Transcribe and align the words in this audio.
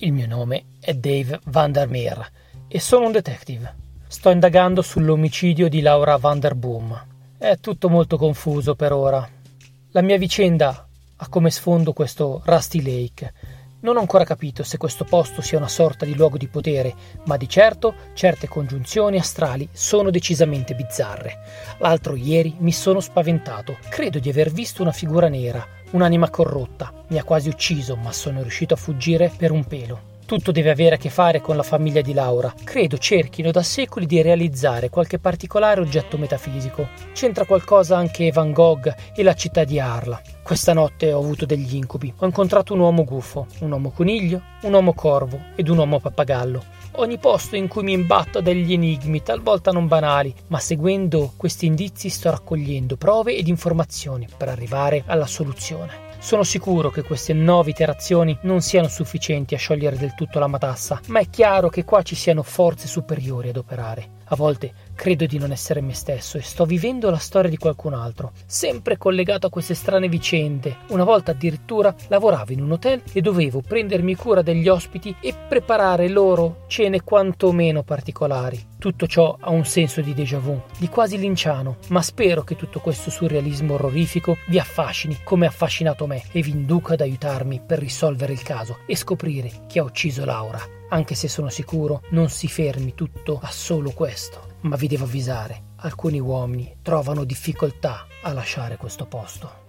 Il 0.00 0.12
mio 0.12 0.26
nome 0.26 0.64
è 0.78 0.92
Dave 0.92 1.40
Vandermeer 1.44 2.30
e 2.68 2.78
sono 2.80 3.06
un 3.06 3.12
detective. 3.12 3.74
Sto 4.06 4.28
indagando 4.28 4.82
sull'omicidio 4.82 5.70
di 5.70 5.80
Laura 5.80 6.18
Vanderboom. 6.18 7.06
È 7.38 7.56
tutto 7.60 7.88
molto 7.88 8.18
confuso 8.18 8.74
per 8.74 8.92
ora. 8.92 9.26
La 9.92 10.02
mia 10.02 10.18
vicenda 10.18 10.86
ha 11.16 11.28
come 11.28 11.50
sfondo 11.50 11.94
questo 11.94 12.42
Rusty 12.44 12.82
Lake. 12.82 13.32
Non 13.80 13.96
ho 13.96 14.00
ancora 14.00 14.24
capito 14.24 14.62
se 14.64 14.76
questo 14.76 15.04
posto 15.04 15.40
sia 15.40 15.56
una 15.56 15.66
sorta 15.66 16.04
di 16.04 16.14
luogo 16.14 16.36
di 16.36 16.48
potere, 16.48 16.94
ma 17.24 17.38
di 17.38 17.48
certo 17.48 17.94
certe 18.12 18.48
congiunzioni 18.48 19.16
astrali 19.16 19.66
sono 19.72 20.10
decisamente 20.10 20.74
bizzarre. 20.74 21.38
L'altro 21.78 22.16
ieri 22.16 22.54
mi 22.58 22.72
sono 22.72 23.00
spaventato. 23.00 23.78
Credo 23.88 24.18
di 24.18 24.28
aver 24.28 24.50
visto 24.50 24.82
una 24.82 24.92
figura 24.92 25.28
nera, 25.28 25.66
un'anima 25.90 26.30
corrotta. 26.30 26.92
Mi 27.08 27.18
ha 27.18 27.24
quasi 27.24 27.48
ucciso, 27.48 27.96
ma 27.96 28.12
sono 28.12 28.42
riuscito 28.42 28.74
a 28.74 28.78
fuggire 28.78 29.32
per 29.36 29.50
un 29.50 29.64
pelo. 29.64 30.14
Tutto 30.26 30.50
deve 30.50 30.70
avere 30.70 30.96
a 30.96 30.98
che 30.98 31.08
fare 31.08 31.40
con 31.40 31.54
la 31.54 31.62
famiglia 31.62 32.00
di 32.00 32.12
Laura. 32.12 32.52
Credo 32.64 32.98
cerchino 32.98 33.52
da 33.52 33.62
secoli 33.62 34.06
di 34.06 34.20
realizzare 34.22 34.90
qualche 34.90 35.20
particolare 35.20 35.80
oggetto 35.80 36.18
metafisico. 36.18 36.88
C'entra 37.12 37.44
qualcosa 37.44 37.96
anche 37.96 38.32
Van 38.32 38.50
Gogh 38.50 38.92
e 39.14 39.22
la 39.22 39.34
città 39.34 39.62
di 39.62 39.78
Arla. 39.78 40.20
Questa 40.42 40.72
notte 40.72 41.12
ho 41.12 41.20
avuto 41.20 41.46
degli 41.46 41.76
incubi. 41.76 42.12
Ho 42.18 42.26
incontrato 42.26 42.74
un 42.74 42.80
uomo 42.80 43.04
gufo, 43.04 43.46
un 43.60 43.70
uomo 43.70 43.92
coniglio, 43.92 44.42
un 44.62 44.72
uomo 44.72 44.94
corvo 44.94 45.40
ed 45.54 45.68
un 45.68 45.78
uomo 45.78 46.00
pappagallo. 46.00 46.64
Ogni 46.98 47.18
posto 47.18 47.56
in 47.56 47.68
cui 47.68 47.82
mi 47.82 47.92
imbatto 47.92 48.40
degli 48.40 48.72
enigmi, 48.72 49.22
talvolta 49.22 49.70
non 49.70 49.86
banali, 49.86 50.34
ma 50.46 50.58
seguendo 50.58 51.32
questi 51.36 51.66
indizi 51.66 52.08
sto 52.08 52.30
raccogliendo 52.30 52.96
prove 52.96 53.36
ed 53.36 53.48
informazioni 53.48 54.26
per 54.34 54.48
arrivare 54.48 55.02
alla 55.06 55.26
soluzione. 55.26 56.05
Sono 56.18 56.42
sicuro 56.42 56.90
che 56.90 57.02
queste 57.02 57.32
nove 57.32 57.70
iterazioni 57.70 58.36
non 58.42 58.60
siano 58.60 58.88
sufficienti 58.88 59.54
a 59.54 59.58
sciogliere 59.58 59.96
del 59.96 60.14
tutto 60.14 60.38
la 60.38 60.46
matassa, 60.46 61.00
ma 61.06 61.20
è 61.20 61.28
chiaro 61.30 61.68
che 61.68 61.84
qua 61.84 62.02
ci 62.02 62.14
siano 62.14 62.42
forze 62.42 62.88
superiori 62.88 63.50
ad 63.50 63.56
operare. 63.56 64.14
A 64.28 64.34
volte 64.34 64.72
credo 64.94 65.24
di 65.24 65.38
non 65.38 65.52
essere 65.52 65.80
me 65.80 65.94
stesso 65.94 66.36
e 66.36 66.42
sto 66.42 66.64
vivendo 66.64 67.10
la 67.10 67.18
storia 67.18 67.48
di 67.48 67.56
qualcun 67.56 67.94
altro, 67.94 68.32
sempre 68.44 68.96
collegato 68.96 69.46
a 69.46 69.50
queste 69.50 69.74
strane 69.74 70.08
vicende. 70.08 70.78
Una 70.88 71.04
volta 71.04 71.30
addirittura 71.30 71.94
lavoravo 72.08 72.50
in 72.50 72.60
un 72.60 72.72
hotel 72.72 73.02
e 73.12 73.20
dovevo 73.20 73.60
prendermi 73.60 74.16
cura 74.16 74.42
degli 74.42 74.66
ospiti 74.66 75.14
e 75.20 75.32
preparare 75.32 76.08
loro 76.08 76.64
cene 76.66 77.02
quantomeno 77.02 77.84
particolari. 77.84 78.74
Tutto 78.78 79.06
ciò 79.06 79.36
ha 79.40 79.50
un 79.50 79.64
senso 79.64 80.00
di 80.00 80.14
déjà 80.14 80.38
vu, 80.38 80.60
di 80.78 80.88
quasi 80.88 81.18
linciano, 81.18 81.78
ma 81.88 82.02
spero 82.02 82.42
che 82.44 82.56
tutto 82.56 82.80
questo 82.80 83.10
surrealismo 83.10 83.74
orrorifico 83.74 84.36
vi 84.48 84.58
affascini 84.58 85.20
come 85.24 85.46
ha 85.46 85.48
affascinato 85.48 86.06
me 86.06 86.22
e 86.32 86.42
vi 86.42 86.50
induca 86.50 86.94
ad 86.94 87.00
aiutarmi 87.00 87.62
per 87.64 87.78
risolvere 87.78 88.32
il 88.32 88.42
caso 88.42 88.78
e 88.86 88.96
scoprire 88.96 89.64
chi 89.66 89.78
ha 89.78 89.82
ucciso 89.82 90.24
Laura 90.24 90.76
anche 90.88 91.14
se 91.14 91.28
sono 91.28 91.48
sicuro 91.48 92.02
non 92.10 92.28
si 92.28 92.48
fermi 92.48 92.94
tutto 92.94 93.38
a 93.42 93.50
solo 93.50 93.90
questo. 93.90 94.54
Ma 94.60 94.76
vi 94.76 94.86
devo 94.86 95.04
avvisare, 95.04 95.62
alcuni 95.76 96.20
uomini 96.20 96.76
trovano 96.82 97.24
difficoltà 97.24 98.06
a 98.22 98.32
lasciare 98.32 98.76
questo 98.76 99.06
posto. 99.06 99.65